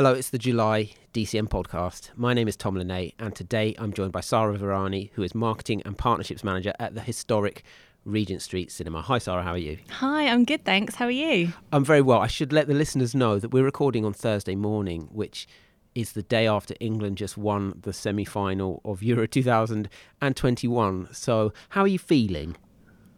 [0.00, 2.08] Hello, it's the July DCM podcast.
[2.16, 5.82] My name is Tom Linay, and today I'm joined by Sarah Virani, who is Marketing
[5.84, 7.64] and Partnerships Manager at the historic
[8.06, 9.02] Regent Street Cinema.
[9.02, 9.76] Hi, Sarah, how are you?
[9.90, 10.94] Hi, I'm good, thanks.
[10.94, 11.52] How are you?
[11.70, 12.18] I'm very well.
[12.18, 15.46] I should let the listeners know that we're recording on Thursday morning, which
[15.94, 21.08] is the day after England just won the semi final of Euro 2021.
[21.12, 22.56] So, how are you feeling?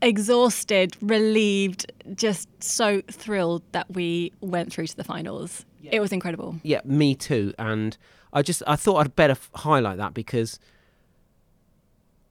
[0.02, 5.64] Exhausted, relieved, just so thrilled that we went through to the finals.
[5.80, 5.92] Yeah.
[5.94, 6.56] It was incredible.
[6.62, 7.54] Yeah, me too.
[7.58, 7.96] And
[8.32, 10.58] I just I thought I'd better highlight that because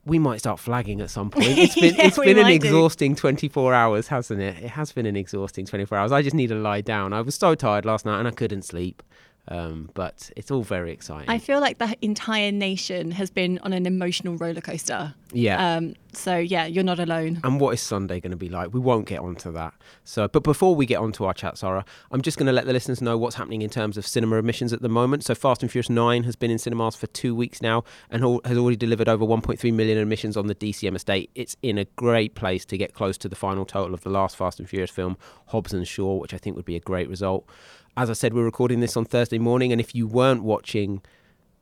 [0.05, 1.48] we might start flagging at some point.
[1.48, 3.21] It's been yeah, it's been an exhausting do.
[3.21, 4.57] 24 hours, hasn't it?
[4.63, 6.12] It has been an exhausting 24 hours.
[6.12, 7.13] I just need to lie down.
[7.13, 9.03] I was so tired last night and I couldn't sleep.
[9.48, 11.30] Um, but it's all very exciting.
[11.30, 15.16] I feel like the entire nation has been on an emotional roller coaster.
[15.34, 15.76] Yeah.
[15.76, 17.40] Um, so yeah, you're not alone.
[17.44, 18.74] And what is Sunday going to be like?
[18.74, 19.74] We won't get onto that.
[20.04, 22.74] So, but before we get onto our chat, Sarah, I'm just going to let the
[22.74, 25.24] listeners know what's happening in terms of cinema admissions at the moment.
[25.24, 28.58] So, Fast and Furious Nine has been in cinemas for two weeks now and has
[28.58, 31.32] already delivered over 1.3 million admissions on the DCM estate.
[31.34, 34.35] It's in a great place to get close to the final total of the last
[34.35, 37.48] Fast and Furious film, Hobbs and Shaw, which I think would be a great result
[37.97, 41.01] as I said, we're recording this on Thursday morning, and if you weren't watching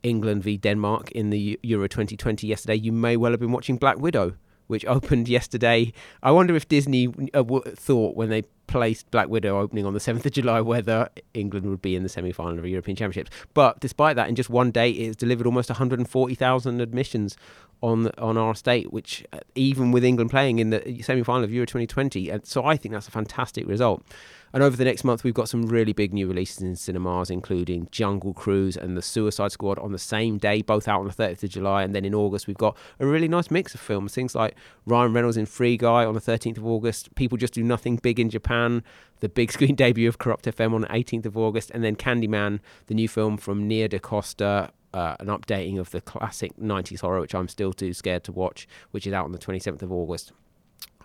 [0.04, 3.98] England v Denmark in the Euro 2020 yesterday, you may well have been watching Black
[4.00, 4.36] Widow,
[4.68, 5.92] which opened yesterday.
[6.22, 7.44] I wonder if Disney uh,
[7.76, 11.82] thought when they placed Black Widow opening on the 7th of July whether England would
[11.82, 13.36] be in the semi final of the European Championships.
[13.56, 17.36] But despite that, in just one day, it's delivered almost 140,000 admissions
[17.82, 21.52] on on our state, which uh, even with England playing in the semi final of
[21.52, 22.30] Euro 2020.
[22.30, 24.06] And so I think that's a fantastic result.
[24.54, 27.88] And over the next month, we've got some really big new releases in cinemas, including
[27.92, 31.44] Jungle Cruise and The Suicide Squad on the same day, both out on the 30th
[31.44, 31.84] of July.
[31.84, 34.14] And then in August, we've got a really nice mix of films.
[34.14, 37.64] Things like Ryan Reynolds in Free Guy on the 13th of August, People Just Do
[37.64, 38.84] Nothing Big in Japan,
[39.20, 42.60] the big screen debut of Kurupt FM on the 18th of August, and then Candyman,
[42.88, 44.72] the new film from Nia DaCosta.
[44.92, 48.68] Uh, an updating of the classic 90s horror, which I'm still too scared to watch,
[48.90, 50.32] which is out on the 27th of August.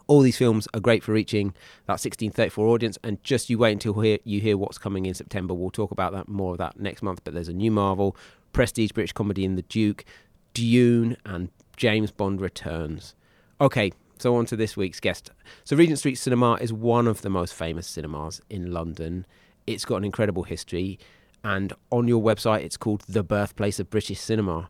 [0.07, 1.49] All these films are great for reaching
[1.87, 5.55] that 1634 audience, and just you wait until you hear what's coming in September.
[5.55, 7.23] We'll talk about that more of that next month.
[7.25, 8.17] But there's a new Marvel,
[8.53, 10.05] prestige British comedy in The Duke,
[10.53, 13.15] Dune, and James Bond returns.
[13.61, 15.31] Okay, so on to this week's guest.
[15.65, 19.27] So Regent Street Cinema is one of the most famous cinemas in London.
[19.67, 20.99] It's got an incredible history,
[21.43, 24.69] and on your website, it's called the birthplace of British cinema.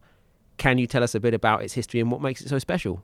[0.57, 3.03] Can you tell us a bit about its history and what makes it so special?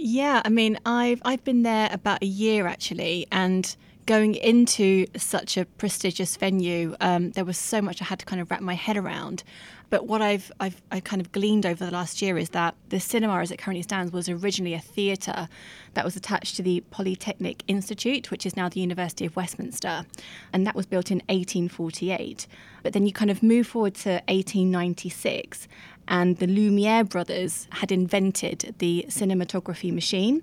[0.00, 3.74] Yeah, I mean, I've I've been there about a year actually, and
[4.06, 8.40] going into such a prestigious venue, um, there was so much I had to kind
[8.40, 9.42] of wrap my head around.
[9.90, 13.00] But what I've, I've I've kind of gleaned over the last year is that the
[13.00, 15.48] cinema, as it currently stands, was originally a theatre
[15.94, 20.06] that was attached to the Polytechnic Institute, which is now the University of Westminster,
[20.52, 22.46] and that was built in 1848.
[22.84, 25.66] But then you kind of move forward to 1896,
[26.08, 30.42] and the Lumiere brothers had invented the cinematography machine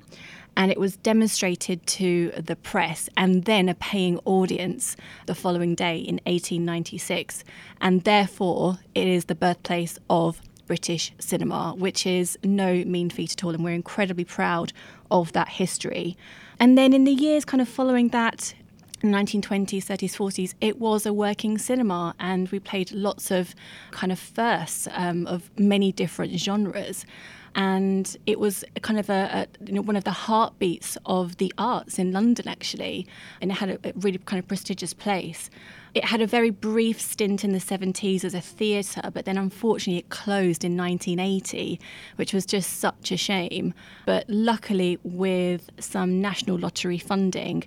[0.58, 4.96] and it was demonstrated to the press and then a paying audience
[5.26, 7.44] the following day in 1896
[7.82, 13.44] and therefore it is the birthplace of British cinema which is no mean feat at
[13.44, 14.72] all and we're incredibly proud
[15.12, 16.18] of that history.
[16.60, 18.56] And then in the years kind of following that
[19.02, 23.54] 1920s, 30s, 40s, it was a working cinema, and we played lots of
[23.92, 27.06] kind of firsts um, of many different genres.
[27.58, 31.54] And it was kind of a, a, you know, one of the heartbeats of the
[31.58, 33.08] arts in London, actually,
[33.40, 35.50] and it had a, a really kind of prestigious place.
[35.94, 40.00] It had a very brief stint in the 70s as a theatre, but then unfortunately
[40.00, 41.80] it closed in 1980,
[42.18, 43.74] which was just such a shame.
[44.06, 47.64] But luckily, with some national lottery funding,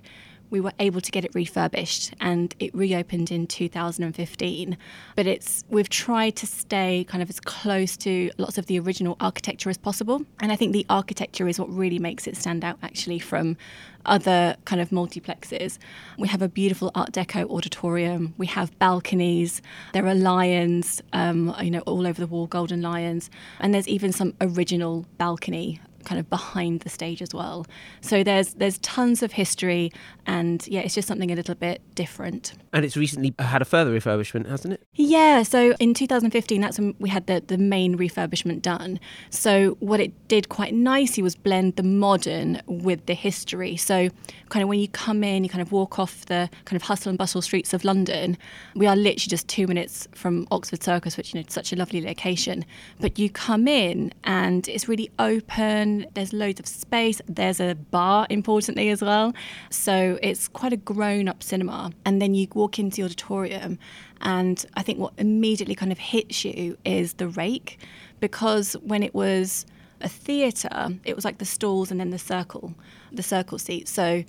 [0.49, 4.77] we were able to get it refurbished and it reopened in 2015
[5.15, 9.15] but it's we've tried to stay kind of as close to lots of the original
[9.19, 10.23] architecture as possible.
[10.39, 13.57] And i think the architecture is what really makes it stand out actually from
[14.05, 15.77] other kind of multiplexes.
[16.17, 18.33] We have a beautiful art deco auditorium.
[18.37, 19.61] We have balconies.
[19.93, 23.29] There are lions um, you know all over the wall golden lions.
[23.59, 27.65] And there's even some original balcony kind of behind the stage as well.
[28.01, 29.91] So there's there's tons of history,
[30.25, 32.53] and yeah, it's just something a little bit different.
[32.73, 34.83] And it's recently had a further refurbishment, hasn't it?
[34.93, 35.43] Yeah.
[35.43, 38.99] So in 2015, that's when we had the the main refurbishment done.
[39.29, 43.75] So what it did quite nicely was blend the modern with the history.
[43.77, 44.09] So
[44.49, 47.09] kind of when you come in, you kind of walk off the kind of hustle
[47.09, 48.37] and bustle streets of London.
[48.75, 52.01] We are literally just two minutes from Oxford Circus, which you know, such a lovely
[52.01, 52.65] location.
[52.99, 57.21] But you come in and it's really open there's loads of space.
[57.27, 59.33] There's a bar, importantly, as well.
[59.69, 61.91] So it's quite a grown up cinema.
[62.05, 63.77] And then you walk into the auditorium
[64.21, 67.79] And I think what immediately kind of hits you is the rake,
[68.19, 69.65] because when it was
[70.01, 72.73] a theatre, it was like the stalls and then the circle,
[73.11, 73.91] the circle seats.
[73.91, 74.23] So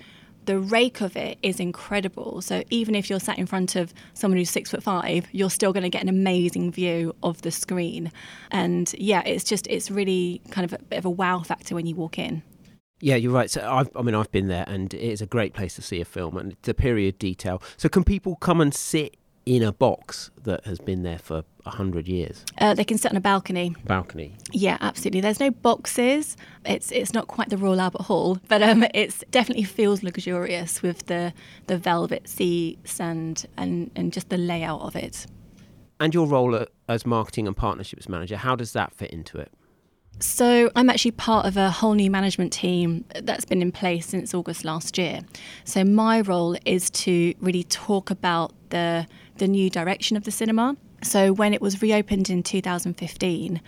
[0.46, 2.42] the rake of it is incredible.
[2.42, 5.72] So even if you're sat in front of someone who's six foot five, you're still
[5.72, 8.10] going to get an amazing view of the screen.
[8.50, 11.86] And yeah, it's just it's really kind of a bit of a wow factor when
[11.86, 12.42] you walk in.
[13.00, 13.50] Yeah, you're right.
[13.50, 16.00] So I've, I mean, I've been there, and it is a great place to see
[16.00, 17.62] a film, and it's a period detail.
[17.78, 19.16] So can people come and sit
[19.46, 22.44] in a box that has been there for a hundred years?
[22.58, 23.74] Uh, they can sit on a balcony.
[23.84, 24.36] Balcony.
[24.52, 25.20] Yeah, absolutely.
[25.20, 26.36] There's no boxes.
[26.64, 31.06] It's it's not quite the Royal Albert Hall, but um, it's definitely feels luxurious with
[31.06, 31.32] the
[31.66, 35.26] the velvet seats and and and just the layout of it.
[35.98, 39.52] And your role as marketing and partnerships manager, how does that fit into it?
[40.18, 44.34] So, I'm actually part of a whole new management team that's been in place since
[44.34, 45.20] August last year.
[45.64, 49.06] So, my role is to really talk about the
[49.40, 50.76] the new direction of the cinema.
[51.02, 53.60] So when it was reopened in 2015,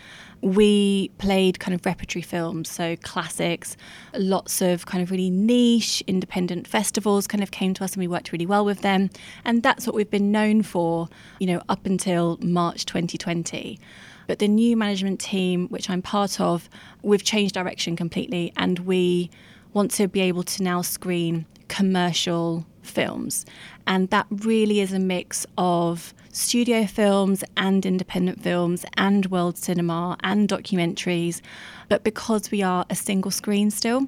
[0.43, 3.77] we played kind of repertory films, so classics,
[4.15, 8.07] lots of kind of really niche independent festivals kind of came to us and we
[8.07, 9.09] worked really well with them.
[9.45, 11.09] And that's what we've been known for,
[11.41, 13.81] you know, up until March 2020.
[14.27, 16.69] But the new management team, which I'm part of,
[17.03, 19.31] we've changed direction completely and we
[19.73, 23.47] want to be able to now screen commercial films.
[23.87, 30.19] And that really is a mix of studio films and independent films and world cinema
[30.23, 31.41] and documentaries.
[31.89, 34.07] But because we are a single screen still,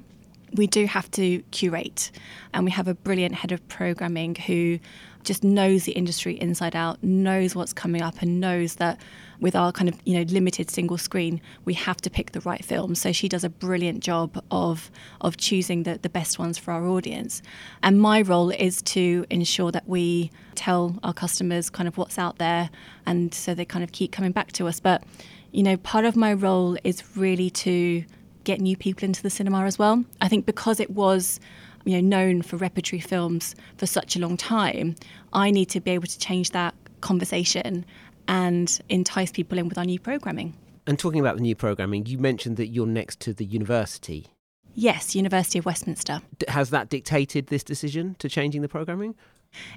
[0.53, 2.11] we do have to curate.
[2.53, 4.77] And we have a brilliant head of programming who
[5.23, 8.99] just knows the industry inside out, knows what's coming up, and knows that
[9.39, 12.63] with our kind of you know limited single screen, we have to pick the right
[12.63, 12.95] film.
[12.95, 14.91] So she does a brilliant job of
[15.21, 17.41] of choosing the, the best ones for our audience.
[17.83, 22.37] And my role is to ensure that we tell our customers kind of what's out
[22.37, 22.69] there,
[23.05, 24.79] and so they kind of keep coming back to us.
[24.79, 25.03] But
[25.51, 28.03] you know, part of my role is really to
[28.43, 30.03] get new people into the cinema as well.
[30.21, 31.39] I think because it was
[31.83, 34.95] you know known for repertory films for such a long time,
[35.33, 37.85] I need to be able to change that conversation
[38.27, 40.55] and entice people in with our new programming.
[40.87, 44.27] And talking about the new programming, you mentioned that you're next to the university.
[44.75, 46.21] Yes, University of Westminster.
[46.47, 49.15] Has that dictated this decision to changing the programming?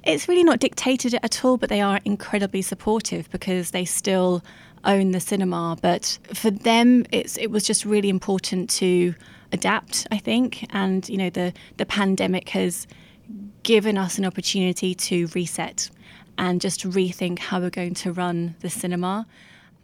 [0.03, 4.43] It's really not dictated it at all, but they are incredibly supportive because they still
[4.83, 5.77] own the cinema.
[5.81, 9.15] But for them, it's it was just really important to
[9.51, 10.65] adapt, I think.
[10.71, 12.87] And you know, the the pandemic has
[13.63, 15.89] given us an opportunity to reset
[16.39, 19.27] and just rethink how we're going to run the cinema.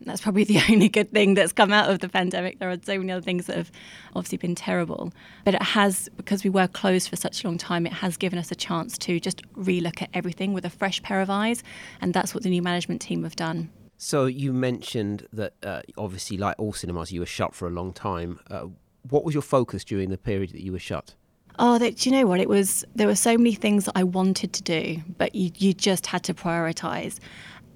[0.02, 2.60] That's probably the only good thing that's come out of the pandemic.
[2.60, 3.72] There are so many other things that have
[4.16, 5.12] obviously been terrible.
[5.44, 8.40] But it has, because we were closed for such a long time, it has given
[8.40, 11.62] us a chance to just relook at everything with a fresh pair of eyes.
[12.00, 13.70] And that's what the new management team have done.
[13.98, 17.92] So you mentioned that uh, obviously, like all cinemas, you were shut for a long
[17.92, 18.40] time.
[18.50, 18.68] Uh,
[19.10, 21.16] what was your focus during the period that you were shut?
[21.58, 22.40] Oh, that, you know what?
[22.40, 25.74] It was there were so many things that I wanted to do, but you you
[25.74, 27.20] just had to prioritize.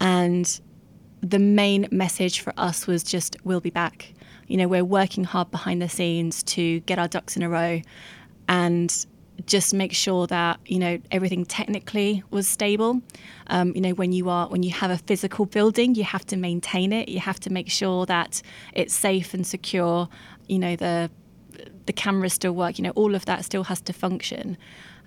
[0.02, 0.60] And
[1.22, 4.14] the main message for us was just we'll be back.
[4.48, 7.82] You know, we're working hard behind the scenes to get our ducks in a row
[8.48, 9.06] and
[9.46, 13.02] just make sure that you know everything technically was stable.
[13.48, 16.38] Um, you know, when you are when you have a physical building, you have to
[16.38, 17.10] maintain it.
[17.10, 18.42] You have to make sure that
[18.74, 20.10] it's safe and secure.
[20.48, 21.10] You know, the
[21.86, 24.58] the cameras still work, you know, all of that still has to function.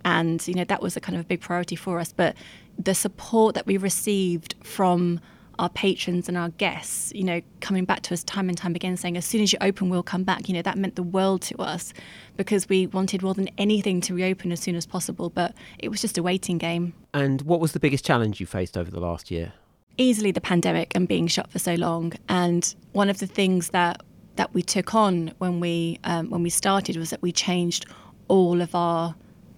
[0.05, 2.13] And, you know, that was a kind of a big priority for us.
[2.13, 2.37] But
[2.79, 5.21] the support that we received from
[5.59, 8.97] our patrons and our guests, you know, coming back to us time and time again
[8.97, 11.43] saying, as soon as you open, we'll come back, you know, that meant the world
[11.43, 11.93] to us
[12.37, 15.31] because we wanted more than anything to reopen as soon as possible.
[15.31, 16.95] But it was just a waiting game.
[17.15, 19.53] And what was the biggest challenge you faced over the last year?
[19.99, 22.15] Easily the pandemic and being shut for so long.
[22.29, 24.03] And one of the things that
[24.37, 27.87] that we took on when we um, when we started was that we changed
[28.29, 29.15] all of our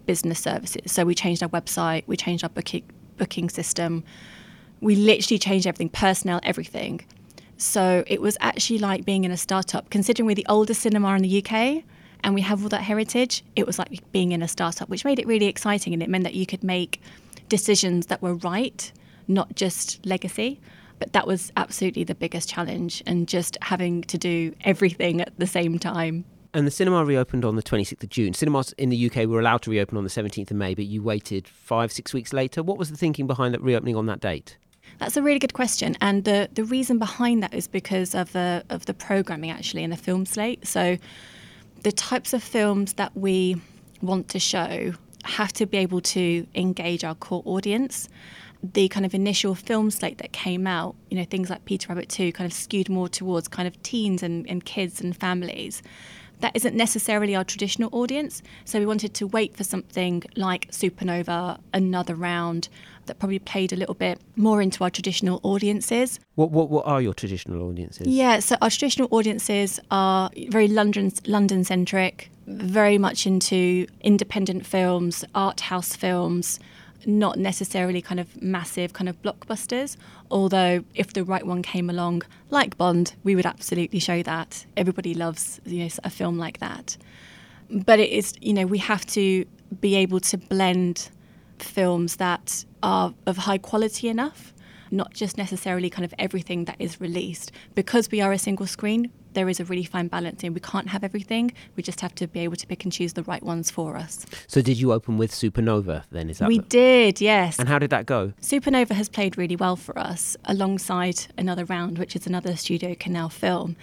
[0.07, 0.93] business services.
[0.93, 2.85] So we changed our website, we changed our booking
[3.17, 4.05] booking system.
[4.81, 7.05] We literally changed everything, personnel, everything.
[7.57, 9.89] So it was actually like being in a startup.
[9.91, 11.85] Considering we're the oldest cinema in the UK
[12.23, 15.19] and we have all that heritage, it was like being in a startup, which made
[15.19, 17.01] it really exciting and it meant that you could make
[17.49, 18.93] decisions that were right,
[19.29, 20.61] not just legacy.
[21.05, 25.47] But that was absolutely the biggest challenge, and just having to do everything at the
[25.47, 26.25] same time.
[26.55, 28.33] And the cinema reopened on the 26th of June.
[28.33, 31.03] Cinemas in the UK were allowed to reopen on the 17th of May, but you
[31.03, 32.63] waited five, six weeks later.
[32.63, 34.57] What was the thinking behind reopening on that date?
[34.99, 38.65] That's a really good question, and the the reason behind that is because of the
[38.71, 40.67] of the programming actually in the film slate.
[40.67, 40.97] So,
[41.83, 43.61] the types of films that we
[44.01, 44.95] want to show
[45.25, 48.09] have to be able to engage our core audience
[48.73, 52.09] the kind of initial film slate that came out, you know, things like Peter Rabbit
[52.09, 55.83] 2 kind of skewed more towards kind of teens and, and kids and families.
[56.41, 58.43] That isn't necessarily our traditional audience.
[58.65, 62.69] So we wanted to wait for something like Supernova, another round,
[63.07, 66.19] that probably played a little bit more into our traditional audiences.
[66.35, 68.07] What what, what are your traditional audiences?
[68.07, 75.25] Yeah, so our traditional audiences are very London London centric, very much into independent films,
[75.35, 76.59] art house films,
[77.07, 79.97] not necessarily kind of massive kind of blockbusters.
[80.31, 84.67] Although if the right one came along, like Bond, we would absolutely show that.
[84.77, 86.97] Everybody loves you know a film like that.
[87.71, 89.45] But it is you know we have to
[89.81, 91.11] be able to blend
[91.59, 94.53] films that are of high quality enough,
[94.91, 97.53] not just necessarily kind of everything that is released.
[97.75, 100.89] Because we are a single screen, there is a really fine balance and we can't
[100.89, 101.53] have everything.
[101.77, 104.25] We just have to be able to pick and choose the right ones for us.
[104.47, 106.31] So did you open with Supernova then?
[106.31, 107.59] Is that We the- did, yes.
[107.59, 108.33] And how did that go?
[108.41, 113.29] Supernova has played really well for us alongside another round, which is another Studio Canal
[113.29, 113.77] film.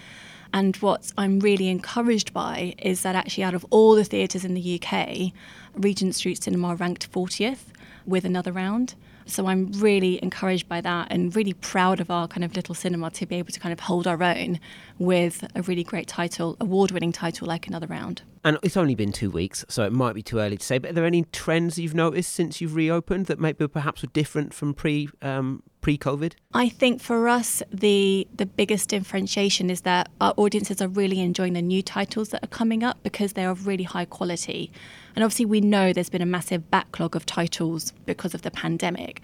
[0.53, 4.53] And what I'm really encouraged by is that actually, out of all the theatres in
[4.53, 5.31] the UK,
[5.75, 7.67] Regent Street Cinema ranked 40th
[8.05, 8.95] with another round.
[9.25, 13.09] So I'm really encouraged by that and really proud of our kind of little cinema
[13.11, 14.59] to be able to kind of hold our own
[14.99, 18.21] with a really great title, award winning title like another round.
[18.43, 20.79] And it's only been two weeks, so it might be too early to say.
[20.79, 24.53] But are there any trends you've noticed since you've reopened that maybe perhaps were different
[24.53, 26.33] from pre um, pre COVID?
[26.53, 31.53] I think for us, the the biggest differentiation is that our audiences are really enjoying
[31.53, 34.71] the new titles that are coming up because they are of really high quality.
[35.15, 39.21] And obviously, we know there's been a massive backlog of titles because of the pandemic.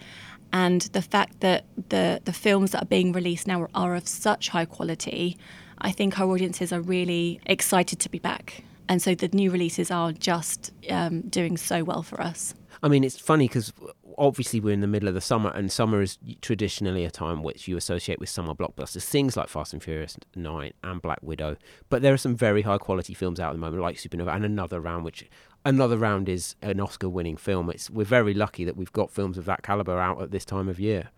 [0.53, 4.07] And the fact that the, the films that are being released now are, are of
[4.07, 5.37] such high quality,
[5.79, 8.63] I think our audiences are really excited to be back.
[8.89, 12.53] And so the new releases are just um, doing so well for us.
[12.83, 13.73] I mean, it's funny because
[14.17, 17.67] obviously we're in the middle of the summer, and summer is traditionally a time which
[17.67, 21.57] you associate with summer blockbusters, things like Fast and Furious 9 and Black Widow.
[21.89, 24.45] But there are some very high quality films out at the moment, like Supernova and
[24.45, 25.27] another round, which
[25.65, 27.69] another round is an Oscar winning film.
[27.69, 30.69] It's we're very lucky that we've got films of that caliber out at this time
[30.69, 31.09] of year.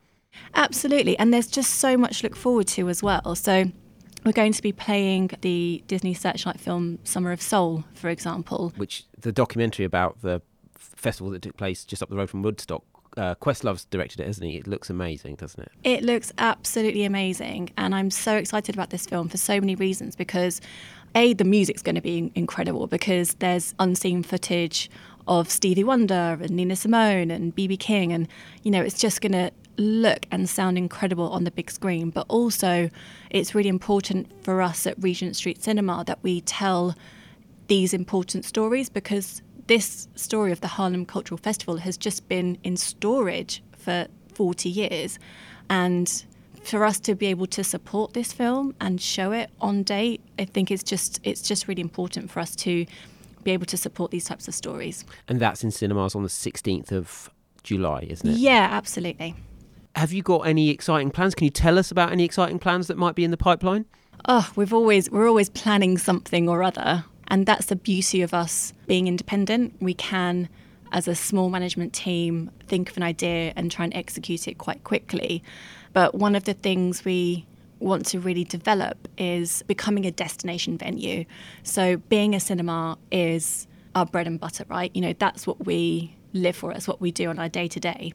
[0.56, 1.18] Absolutely.
[1.18, 3.36] And there's just so much to look forward to as well.
[3.36, 3.66] So
[4.25, 8.74] we're going to be playing the Disney Searchlight film Summer of Soul, for example.
[8.75, 10.42] Which the documentary about the
[10.79, 12.83] festival that took place just up the road from Woodstock.
[13.17, 14.57] Uh, Questlove's directed it, hasn't he?
[14.57, 15.71] It looks amazing, doesn't it?
[15.83, 17.71] It looks absolutely amazing.
[17.77, 20.62] And I'm so excited about this film for so many reasons because,
[21.15, 24.89] A, the music's going to be incredible because there's unseen footage
[25.27, 28.13] of Stevie Wonder and Nina Simone and BB King.
[28.13, 28.27] And,
[28.63, 32.12] you know, it's just going to look and sound incredible on the big screen.
[32.12, 32.89] But also,
[33.29, 36.95] it's really important for us at Regent Street Cinema that we tell
[37.67, 42.76] these important stories because this story of the Harlem Cultural Festival has just been in
[42.76, 45.20] storage for 40 years.
[45.70, 46.26] And
[46.64, 50.46] for us to be able to support this film and show it on date, I
[50.46, 52.88] think it's just it's just really important for us to
[53.44, 55.06] be able to support these types of stories.
[55.28, 57.30] And that's in cinemas on the 16th of
[57.62, 58.38] July, isn't it?
[58.38, 59.36] Yeah, absolutely.
[59.96, 61.36] Have you got any exciting plans?
[61.36, 63.86] Can you tell us about any exciting plans that might be in the pipeline?
[64.28, 67.06] Oh, we've always we're always planning something or other.
[67.29, 69.75] And that's the beauty of us being independent.
[69.79, 70.50] We can,
[70.91, 74.83] as a small management team, think of an idea and try and execute it quite
[74.83, 75.43] quickly.
[75.93, 77.45] But one of the things we
[77.79, 81.25] want to really develop is becoming a destination venue.
[81.63, 84.91] So being a cinema is our bread and butter, right?
[84.93, 87.79] You know, that's what we live for, that's what we do on our day to
[87.79, 88.13] day.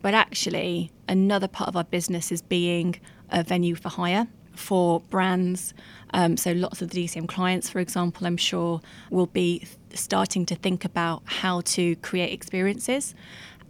[0.00, 2.96] But actually, another part of our business is being
[3.30, 5.74] a venue for hire for brands.
[6.14, 8.80] Um, so lots of the DCM clients, for example, I'm sure
[9.10, 13.14] will be starting to think about how to create experiences.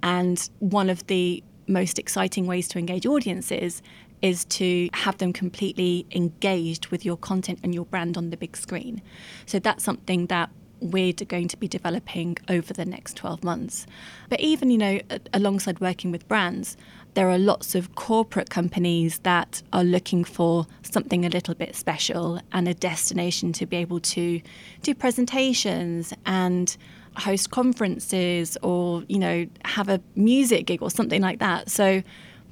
[0.02, 3.82] And one of the most exciting ways to engage audiences
[4.20, 8.56] is to have them completely engaged with your content and your brand on the big
[8.56, 9.02] screen.
[9.46, 13.86] So that's something that we're going to be developing over the next 12 months.
[14.28, 15.00] But even, you know,
[15.32, 16.76] alongside working with brands,
[17.14, 22.40] there are lots of corporate companies that are looking for something a little bit special
[22.52, 24.40] and a destination to be able to
[24.82, 26.76] do presentations and
[27.16, 31.70] host conferences or, you know, have a music gig or something like that.
[31.70, 32.02] So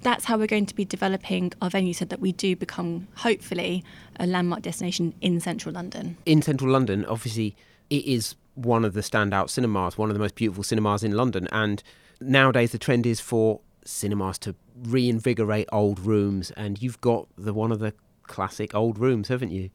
[0.03, 3.85] that's how we're going to be developing our venue so that we do become, hopefully,
[4.19, 6.17] a landmark destination in central London.
[6.27, 7.57] In central London, obviously,
[7.89, 11.49] it is one of the standout cinemas, one of the most beautiful cinemas in London.
[11.53, 11.83] And
[12.21, 16.51] nowadays, the trend is for cinemas to reinvigorate old rooms.
[16.53, 17.95] And you've got the one of the
[18.25, 19.71] classic old rooms, haven't you?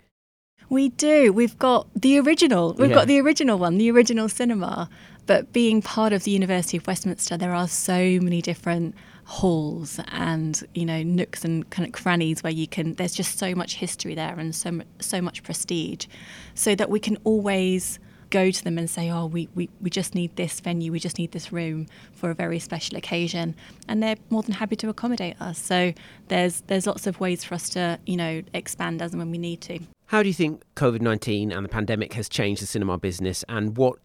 [0.70, 1.32] We do.
[1.32, 2.74] We've got the original.
[2.74, 2.96] We've Yeah.
[2.96, 4.90] got the original one, the original cinema.
[5.28, 8.96] But being part of the University of Westminster, there are so many different
[9.28, 12.94] halls and you know nooks and kind of crannies where you can.
[12.94, 16.06] There's just so much history there and so so much prestige,
[16.54, 18.00] so that we can always
[18.36, 21.18] go to them and say, oh, we, we, we just need this venue, we just
[21.18, 23.56] need this room for a very special occasion.
[23.88, 25.58] And they're more than happy to accommodate us.
[25.58, 25.94] So
[26.27, 29.38] there's there's lots of ways for us to, you know, expand as and when we
[29.38, 29.80] need to.
[30.08, 33.77] How do you think COVID 19 and the pandemic has changed the cinema business, and
[33.77, 34.00] what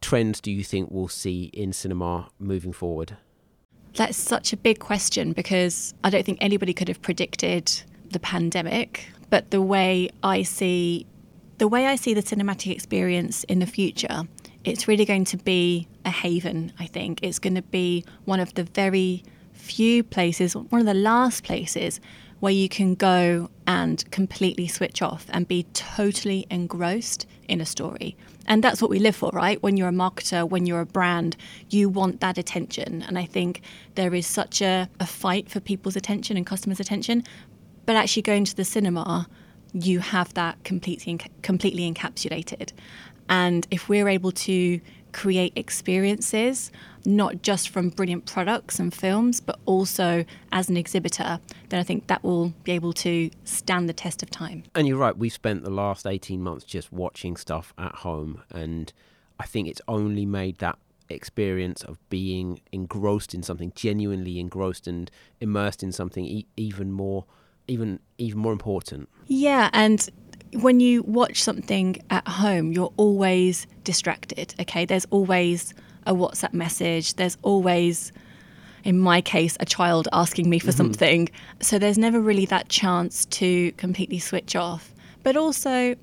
[0.00, 3.18] trends do you think we'll see in cinema moving forward?
[3.94, 7.70] That's such a big question because I don't think anybody could have predicted
[8.10, 9.08] the pandemic.
[9.28, 11.04] But the way I see
[11.58, 14.22] the way I see the cinematic experience in the future,
[14.64, 17.20] it's really going to be a haven, I think.
[17.22, 19.22] It's going to be one of the very
[19.52, 22.00] few places, one of the last places
[22.40, 28.16] where you can go and completely switch off and be totally engrossed in a story.
[28.46, 29.62] And that's what we live for, right?
[29.62, 31.36] When you're a marketer, when you're a brand,
[31.70, 33.02] you want that attention.
[33.02, 33.62] And I think
[33.94, 37.24] there is such a, a fight for people's attention and customers' attention.
[37.86, 39.28] But actually going to the cinema,
[39.84, 42.72] you have that completely completely encapsulated.
[43.28, 44.80] And if we're able to
[45.12, 46.70] create experiences,
[47.04, 52.06] not just from brilliant products and films, but also as an exhibitor, then I think
[52.08, 54.64] that will be able to stand the test of time.
[54.74, 58.92] And you're right, we've spent the last 18 months just watching stuff at home, and
[59.40, 60.78] I think it's only made that
[61.08, 67.24] experience of being engrossed in something, genuinely engrossed and immersed in something, e- even more,
[67.68, 69.08] even even more important.
[69.26, 70.08] Yeah, and
[70.52, 74.54] when you watch something at home, you're always distracted.
[74.60, 75.74] Okay, there's always
[76.06, 77.14] a WhatsApp message.
[77.14, 78.12] There's always,
[78.84, 80.76] in my case, a child asking me for mm-hmm.
[80.76, 81.28] something.
[81.60, 84.94] So there's never really that chance to completely switch off.
[85.22, 85.96] But also,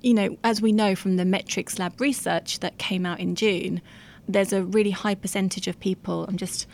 [0.00, 3.82] you know, as we know from the MetrixLab research that came out in June,
[4.28, 6.24] there's a really high percentage of people.
[6.28, 6.66] I'm just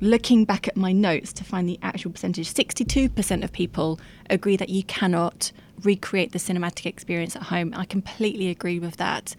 [0.00, 4.68] looking back at my notes to find the actual percentage 62% of people agree that
[4.70, 9.34] you cannot recreate the cinematic experience at home i completely agree with that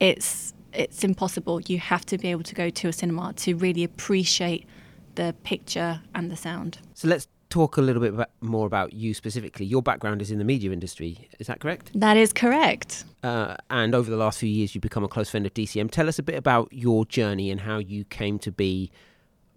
[0.00, 3.82] it's it's impossible you have to be able to go to a cinema to really
[3.84, 4.66] appreciate
[5.14, 9.64] the picture and the sound So let's talk a little bit more about you specifically.
[9.64, 11.90] Your background is in the media industry, is that correct?
[11.94, 15.46] that is correct Uh, and over the last few years, you've become a close friend
[15.46, 15.90] of DCM.
[15.90, 18.90] Tell us a bit about your journey and how you came to be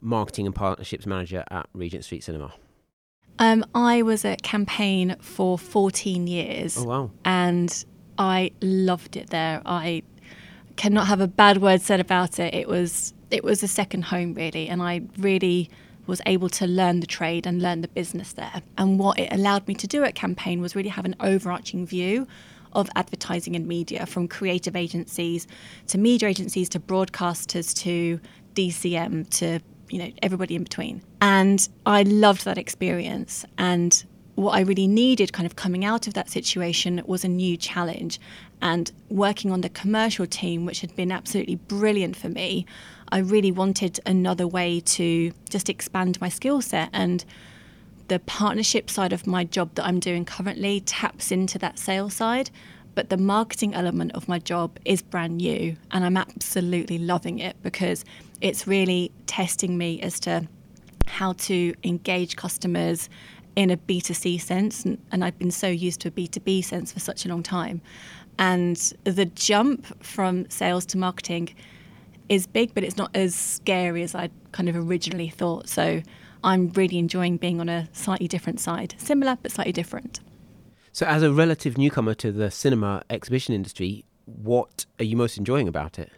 [0.02, 2.54] marketing and partnerships manager at Regent Street Cinema.
[3.40, 7.12] um, i was at campaign for 14 years Oh wow!
[7.26, 7.86] and
[8.18, 9.62] I loved it there.
[9.66, 10.04] I
[10.76, 12.54] cannot have a bad word said about it.
[12.54, 15.70] It was it was a second home really, and I really
[16.06, 18.62] was able to learn the trade and learn the business there.
[18.78, 22.28] And what it allowed me to do at Campaign was really have an overarching view
[22.74, 25.48] of advertising and media from creative agencies
[25.88, 28.20] to media agencies to broadcasters to
[28.54, 29.60] DCM to
[29.90, 31.02] you know everybody in between.
[31.22, 34.04] And I loved that experience and
[34.40, 38.22] what I really needed kind of coming out of that situation was a new challenge.
[38.62, 42.66] And working on the commercial team, which had been absolutely brilliant for me,
[43.12, 46.90] I really wanted another way to just expand my skill set.
[46.94, 47.26] And
[48.08, 52.50] the partnership side of my job that I'm doing currently taps into that sales side.
[53.00, 57.56] But the marketing element of my job is brand new, and I'm absolutely loving it
[57.64, 58.04] because
[58.42, 60.50] it's really testing me as to
[61.08, 63.08] how to engage customers
[63.56, 64.84] in a B2C sense.
[64.84, 67.80] And, I've been so used to a B2B sense for such a long time.
[68.38, 71.56] And the jump from sales to marketing
[72.28, 75.70] is big, but it's not as scary as I kind of originally thought.
[75.70, 76.02] So
[76.44, 80.20] I'm really enjoying being on a slightly different side, similar but slightly different.
[81.00, 85.70] So, as a relative newcomer to the cinema exhibition industry, what are you most enjoying
[85.70, 86.12] about it?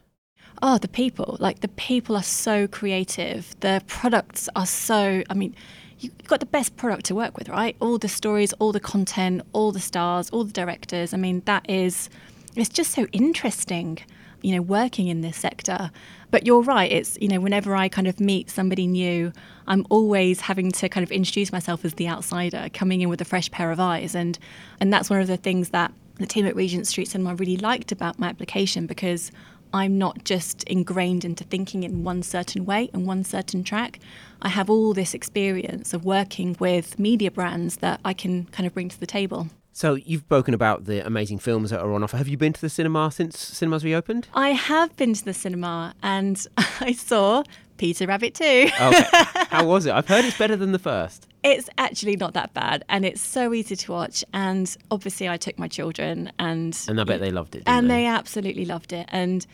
[0.63, 1.38] Oh, the people.
[1.39, 3.56] Like the people are so creative.
[3.60, 5.56] The products are so, I mean,
[6.00, 7.76] you've got the best product to work with, right?
[7.80, 11.13] All the stories, all the content, all the stars, all the directors.
[11.13, 12.10] I mean, that is,
[12.56, 14.00] it's just so interesting,
[14.41, 15.91] you know, working in this sector.
[16.32, 16.91] But you're right.
[16.91, 19.34] It's, you know, whenever I kind of meet somebody new,
[19.67, 23.26] I'm always having to kind of introduce myself as the outsider, coming in with a
[23.26, 24.15] fresh pair of eyes.
[24.15, 24.39] And,
[24.80, 27.91] and that's one of the things that the team at Regent Street Cinema really liked
[27.91, 29.32] about my application because
[29.74, 34.00] I'm not just ingrained into thinking in one certain way and one certain track.
[34.41, 38.74] I have all this experience of working with media brands that I can kind of
[38.74, 39.48] bring to the table.
[39.74, 42.18] So, you've spoken about the amazing films that are on offer.
[42.18, 44.28] Have you been to the cinema since cinemas reopened?
[44.34, 46.46] I have been to the cinema and
[46.82, 47.44] I saw
[47.78, 48.44] Peter Rabbit 2.
[48.44, 49.04] Okay.
[49.50, 49.94] How was it?
[49.94, 51.26] I've heard it's better than the first.
[51.44, 54.24] It's actually not that bad, and it's so easy to watch.
[54.34, 57.64] And obviously, I took my children, and And I bet they loved it.
[57.66, 59.08] and didn't they absolutely loved it.
[59.10, 59.48] And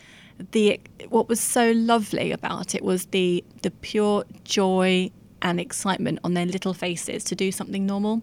[0.52, 0.78] the
[1.08, 6.44] what was so lovely about it was the the pure joy and excitement on their
[6.46, 8.20] little faces to do something normal.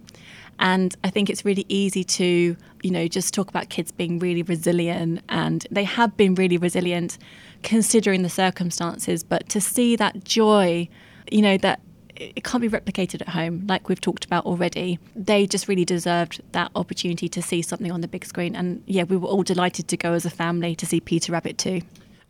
[0.60, 4.44] And I think it's really easy to, you know, just talk about kids being really
[4.44, 7.18] resilient, and they have been really resilient
[7.64, 9.24] considering the circumstances.
[9.24, 10.88] But to see that joy,
[11.32, 11.82] you know, that
[12.16, 15.00] it can't be replicated at home, like we've talked about already.
[15.16, 18.56] They just really deserved that opportunity to see something on the big screen.
[18.56, 21.58] And yeah, we were all delighted to go as a family to see Peter Rabbit
[21.58, 21.82] too.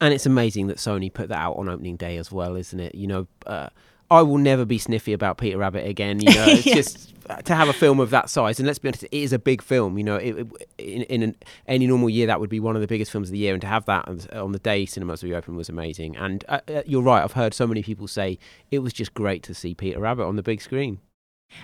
[0.02, 2.96] And it's amazing that Sony put that out on opening day as well, isn't it?
[2.96, 3.70] You know, uh,
[4.12, 6.20] I will never be sniffy about Peter Rabbit again.
[6.20, 6.76] You know, it's Yeah.
[6.76, 9.34] just uh, to have a film of that size, and let's be honest, it is
[9.34, 9.98] a big film.
[9.98, 11.36] You know, it, it- in, in an,
[11.68, 13.62] any normal year, that would be one of the biggest films of the year, and
[13.62, 16.16] to have that on, on the day cinemas were reopened was amazing.
[16.18, 18.38] And uh, uh, you're right, I've heard so many people say
[18.70, 21.00] it was just great to see Peter Rabbit on the big screen.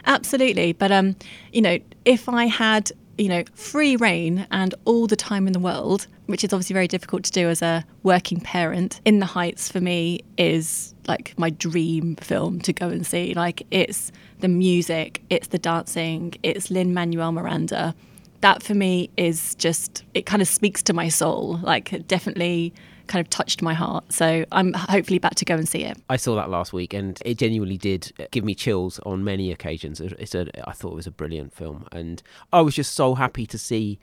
[0.05, 0.73] Absolutely.
[0.73, 1.15] But, um,
[1.51, 5.59] you know, if I had, you know, free reign and all the time in the
[5.59, 9.71] world, which is obviously very difficult to do as a working parent, In the Heights
[9.71, 13.35] for me is like my dream film to go and see.
[13.35, 17.93] Like, it's the music, it's the dancing, it's Lin Manuel Miranda.
[18.39, 21.59] That for me is just, it kind of speaks to my soul.
[21.61, 22.73] Like, definitely
[23.11, 24.11] kind of touched my heart.
[24.11, 25.97] So I'm hopefully back to go and see it.
[26.09, 29.99] I saw that last week, and it genuinely did give me chills on many occasions.
[29.99, 33.15] It- It's a, I thought it was a brilliant film, and I was just so
[33.15, 33.99] happy to see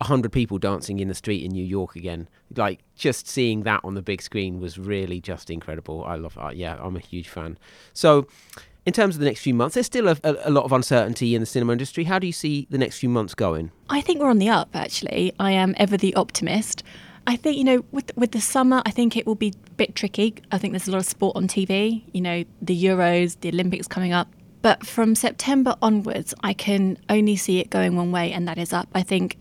[0.00, 2.28] a hundred people dancing in the street in New York again.
[2.56, 6.04] Like just seeing that on the big screen was really just incredible.
[6.04, 7.58] I love, uh, yeah, I'm a huge fan.
[7.92, 8.26] So.
[8.86, 11.40] In terms of the next few months, there's still a, a lot of uncertainty in
[11.42, 12.04] the cinema industry.
[12.04, 13.70] How do you see the next few months going?
[13.90, 15.34] I think we're on the up, actually.
[15.38, 16.82] I am ever the optimist.
[17.28, 19.94] I think, you know, with, with the summer, I think it will be a bit
[19.94, 20.36] tricky.
[20.50, 23.86] I think there's a lot of sport on TV, you know, the Euros, the Olympics
[23.86, 24.28] coming up.
[24.62, 28.72] But from September onwards, I can only see it going one way, and that is
[28.72, 28.88] up.
[28.94, 29.36] I think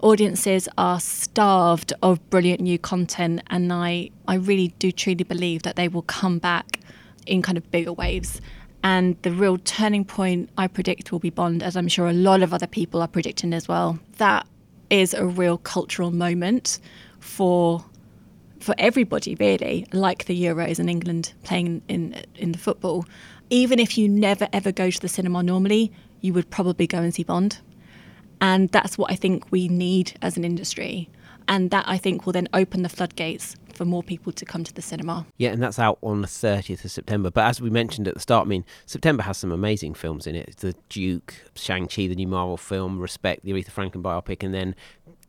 [0.00, 5.76] audiences are starved of brilliant new content, and I, I really do truly believe that
[5.76, 6.80] they will come back
[7.26, 8.40] in kind of bigger waves.
[8.82, 12.40] And the real turning point I predict will be Bond, as I'm sure a lot
[12.40, 13.98] of other people are predicting as well.
[14.16, 14.46] That
[14.88, 16.80] is a real cultural moment
[17.20, 17.84] for
[18.60, 23.04] for everybody really, like the Euros and England playing in in the football.
[23.50, 27.14] Even if you never ever go to the cinema normally, you would probably go and
[27.14, 27.60] see Bond.
[28.40, 31.08] And that's what I think we need as an industry.
[31.48, 34.74] And that I think will then open the floodgates for more people to come to
[34.74, 35.26] the cinema.
[35.38, 37.30] Yeah, and that's out on the 30th of September.
[37.30, 40.34] But as we mentioned at the start, I mean, September has some amazing films in
[40.34, 40.56] it.
[40.58, 44.74] The Duke, Shang-Chi, the new Marvel film, Respect, the Aretha Franklin biopic, and then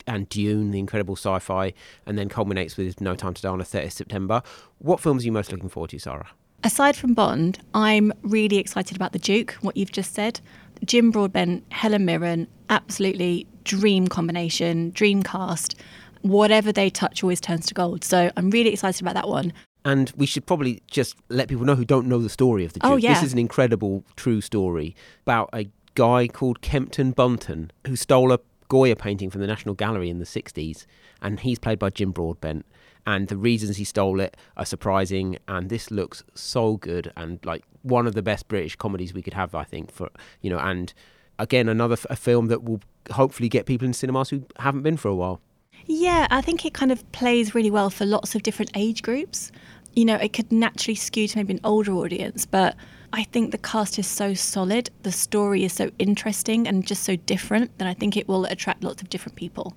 [0.07, 1.73] and Dune, the incredible sci-fi,
[2.05, 4.41] and then culminates with No Time to Die on the 30th September.
[4.79, 6.29] What films are you most looking forward to, Sarah?
[6.63, 10.41] Aside from Bond, I'm really excited about The Duke, what you've just said.
[10.85, 15.75] Jim Broadbent, Helen Mirren, absolutely dream combination, dream cast.
[16.21, 18.03] Whatever they touch always turns to gold.
[18.03, 19.53] So I'm really excited about that one.
[19.85, 22.81] And we should probably just let people know who don't know the story of the
[22.83, 22.93] oh, Duke.
[22.93, 23.13] Oh, yeah.
[23.13, 28.39] This is an incredible true story about a guy called Kempton Bunton who stole a
[28.69, 30.85] Goya painting from the National Gallery in the 60s.
[31.21, 32.65] And he's played by Jim Broadbent.
[33.05, 35.37] And the reasons he stole it are surprising.
[35.47, 39.33] And this looks so good and like one of the best British comedies we could
[39.33, 39.91] have, I think.
[39.91, 40.09] For
[40.41, 40.93] you know, and
[41.37, 44.97] again, another f- a film that will hopefully get people in cinemas who haven't been
[44.97, 45.41] for a while.
[45.85, 49.51] Yeah, I think it kind of plays really well for lots of different age groups.
[49.95, 52.75] You know, it could naturally skew to maybe an older audience, but
[53.11, 57.15] I think the cast is so solid, the story is so interesting and just so
[57.15, 59.75] different that I think it will attract lots of different people.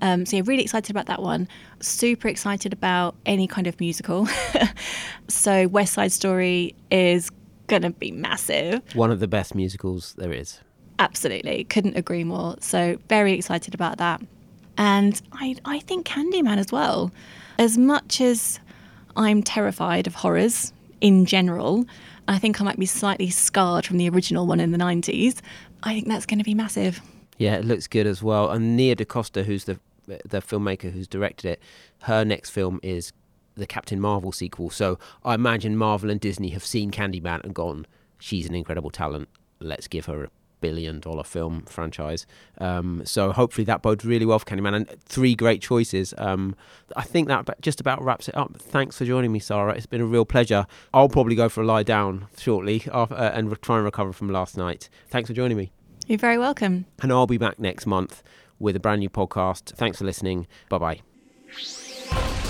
[0.00, 1.46] Um, so, yeah, really excited about that one.
[1.80, 4.26] Super excited about any kind of musical.
[5.28, 7.30] so, West Side Story is
[7.68, 8.82] going to be massive.
[8.94, 10.60] One of the best musicals there is.
[10.98, 12.56] Absolutely, couldn't agree more.
[12.60, 14.20] So very excited about that,
[14.76, 17.10] and I I think Candyman as well.
[17.58, 18.60] As much as
[19.16, 21.84] I'm terrified of horrors in general,
[22.28, 25.40] I think I might be slightly scarred from the original one in the '90s.
[25.82, 27.00] I think that's going to be massive.
[27.38, 28.50] Yeah, it looks good as well.
[28.50, 31.62] And Nia DaCosta, who's the the filmmaker who's directed it,
[32.02, 33.12] her next film is
[33.54, 34.70] the Captain Marvel sequel.
[34.70, 37.86] So I imagine Marvel and Disney have seen Candyman and gone,
[38.18, 39.28] she's an incredible talent.
[39.60, 40.30] Let's give her a
[40.62, 42.26] billion dollar film franchise.
[42.56, 44.74] Um, so hopefully that bodes really well for Candyman.
[44.74, 46.14] And three great choices.
[46.16, 46.56] Um,
[46.96, 48.56] I think that just about wraps it up.
[48.56, 49.74] Thanks for joining me, Sarah.
[49.74, 50.66] It's been a real pleasure.
[50.94, 54.14] I'll probably go for a lie down shortly after, uh, and re- try and recover
[54.14, 54.88] from last night.
[55.08, 55.72] Thanks for joining me.
[56.06, 56.86] You're very welcome.
[57.02, 58.22] And I'll be back next month
[58.58, 59.74] with a brand new podcast.
[59.76, 60.46] Thanks for listening.
[60.70, 62.41] Bye bye.